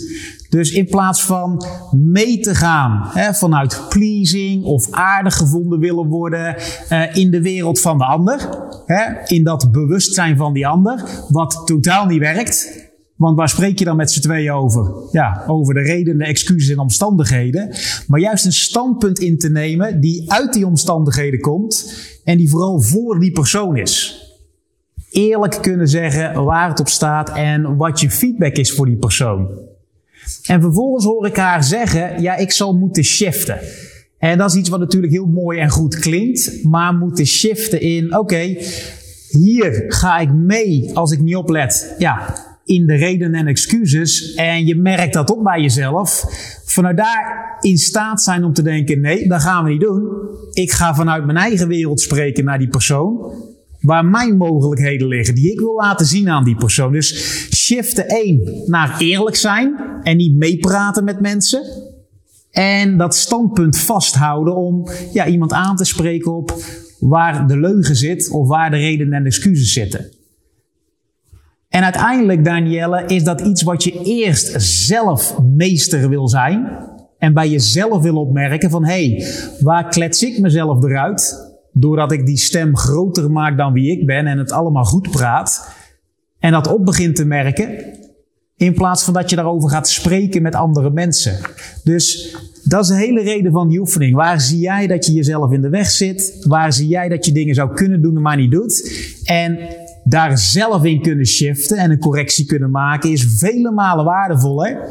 [0.51, 6.57] Dus in plaats van mee te gaan hè, vanuit pleasing of aardig gevonden willen worden
[6.93, 8.49] uh, in de wereld van de ander,
[8.87, 12.89] hè, in dat bewustzijn van die ander, wat totaal niet werkt,
[13.21, 14.93] want waar spreek je dan met z'n tweeën over?
[15.11, 17.75] Ja, over de redenen, excuses en omstandigheden.
[18.07, 22.81] Maar juist een standpunt in te nemen die uit die omstandigheden komt en die vooral
[22.81, 24.25] voor die persoon is.
[25.11, 29.49] Eerlijk kunnen zeggen waar het op staat en wat je feedback is voor die persoon.
[30.43, 33.59] En vervolgens hoor ik haar zeggen, ja, ik zal moeten shiften.
[34.19, 38.17] En dat is iets wat natuurlijk heel mooi en goed klinkt, maar moeten shiften in,
[38.17, 38.57] oké,
[39.29, 41.95] hier ga ik mee als ik niet oplet.
[41.99, 44.35] Ja, in de redenen en excuses.
[44.35, 46.25] En je merkt dat op bij jezelf.
[46.65, 50.09] Vanuit daar in staat zijn om te denken: nee, dat gaan we niet doen.
[50.53, 53.33] Ik ga vanuit mijn eigen wereld spreken naar die persoon.
[53.81, 56.93] Waar mijn mogelijkheden liggen, die ik wil laten zien aan die persoon.
[56.93, 61.63] Dus shiften één naar eerlijk zijn en niet meepraten met mensen.
[62.51, 66.55] En dat standpunt vasthouden om ja, iemand aan te spreken op
[67.01, 70.11] waar de leugen zit of waar de redenen en excuses zitten.
[71.69, 76.69] En uiteindelijk, Danielle, is dat iets wat je eerst zelf meester wil zijn.
[77.19, 79.27] En bij jezelf wil opmerken van, hé, hey,
[79.61, 81.53] waar klets ik mezelf eruit?
[81.73, 85.79] Doordat ik die stem groter maak dan wie ik ben en het allemaal goed praat.
[86.41, 87.99] En dat op begint te merken.
[88.57, 91.39] In plaats van dat je daarover gaat spreken met andere mensen.
[91.85, 94.15] Dus dat is de hele reden van die oefening.
[94.15, 96.45] Waar zie jij dat je jezelf in de weg zit?
[96.47, 98.93] Waar zie jij dat je dingen zou kunnen doen, maar niet doet?
[99.25, 99.59] En
[100.05, 104.89] daar zelf in kunnen shiften en een correctie kunnen maken, is vele malen waardevoller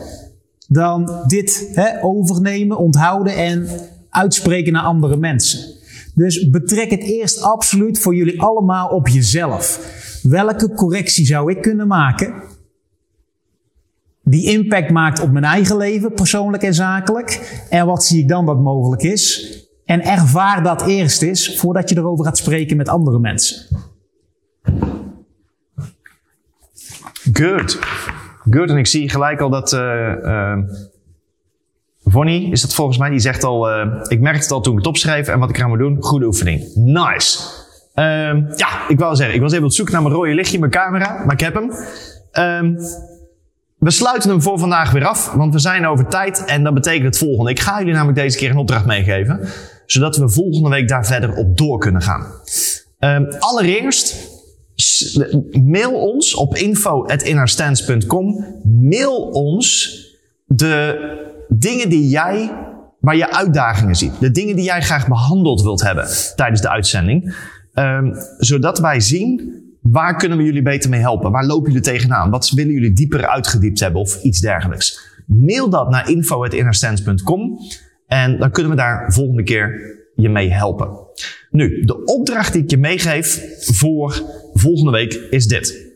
[0.67, 3.67] dan dit hè, overnemen, onthouden en
[4.09, 5.59] uitspreken naar andere mensen.
[6.15, 9.97] Dus betrek het eerst absoluut voor jullie allemaal op jezelf.
[10.23, 12.33] Welke correctie zou ik kunnen maken
[14.23, 17.63] die impact maakt op mijn eigen leven, persoonlijk en zakelijk?
[17.69, 19.53] En wat zie ik dan dat mogelijk is?
[19.85, 23.77] En ervaar dat eerst eens voordat je erover gaat spreken met andere mensen.
[27.33, 27.79] Good.
[28.49, 28.69] Good.
[28.69, 30.57] En ik zie gelijk al dat uh,
[32.51, 34.87] is dat volgens mij, die zegt al, uh, ik merkte het al toen ik het
[34.87, 36.75] opschreef en wat ik moet doen, goede oefening.
[36.75, 37.58] Nice.
[37.99, 40.71] Uh, ja, ik wou zeggen, ik was even op zoek naar mijn rode lichtje, mijn
[40.71, 41.71] camera, maar ik heb hem.
[42.63, 42.77] Um,
[43.77, 47.05] we sluiten hem voor vandaag weer af, want we zijn over tijd en dat betekent
[47.05, 47.51] het volgende.
[47.51, 49.39] Ik ga jullie namelijk deze keer een opdracht meegeven,
[49.85, 52.25] zodat we volgende week daar verder op door kunnen gaan.
[52.99, 54.27] Um, allereerst
[55.63, 58.45] mail ons op info.innerstands.com.
[58.63, 59.97] Mail ons
[60.45, 60.97] de
[61.47, 62.51] dingen die jij,
[62.99, 64.19] waar je uitdagingen ziet.
[64.19, 67.35] De dingen die jij graag behandeld wilt hebben tijdens de uitzending.
[67.73, 71.31] Um, zodat wij zien, waar kunnen we jullie beter mee helpen?
[71.31, 72.29] Waar lopen jullie tegenaan?
[72.29, 74.99] Wat willen jullie dieper uitgediept hebben of iets dergelijks?
[75.25, 77.59] Mail dat naar info.innerstands.com.
[78.07, 80.89] En dan kunnen we daar volgende keer je mee helpen.
[81.49, 85.87] Nu, de opdracht die ik je meegeef voor volgende week is dit.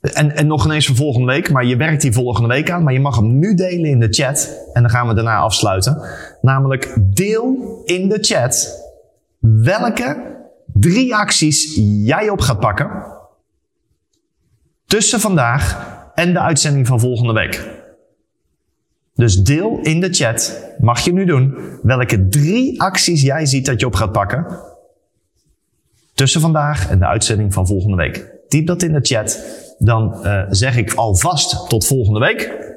[0.00, 2.92] En, en nog ineens voor volgende week, maar je werkt die volgende week aan, maar
[2.92, 6.02] je mag hem nu delen in de chat en dan gaan we daarna afsluiten.
[6.40, 8.81] Namelijk deel in de chat
[9.42, 10.36] welke
[10.72, 12.90] drie acties jij op gaat pakken
[14.86, 17.80] tussen vandaag en de uitzending van volgende week.
[19.14, 23.80] Dus deel in de chat, mag je nu doen, welke drie acties jij ziet dat
[23.80, 24.46] je op gaat pakken
[26.14, 28.30] tussen vandaag en de uitzending van volgende week.
[28.48, 29.44] Typ dat in de chat.
[29.78, 32.70] Dan uh, zeg ik alvast tot volgende week.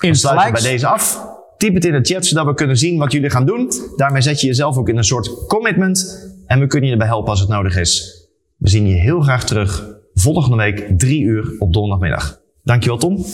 [0.00, 1.26] In sluiten bij deze af.
[1.58, 3.70] Typ het in de chat zodat we kunnen zien wat jullie gaan doen.
[3.96, 6.28] Daarmee zet je jezelf ook in een soort commitment.
[6.46, 8.22] En we kunnen je erbij helpen als het nodig is.
[8.56, 12.40] We zien je heel graag terug volgende week, drie uur op donderdagmiddag.
[12.62, 13.24] Dankjewel Tom.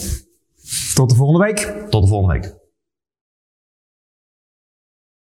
[0.93, 1.73] Tot de volgende week.
[1.89, 2.64] Tot de volgende week.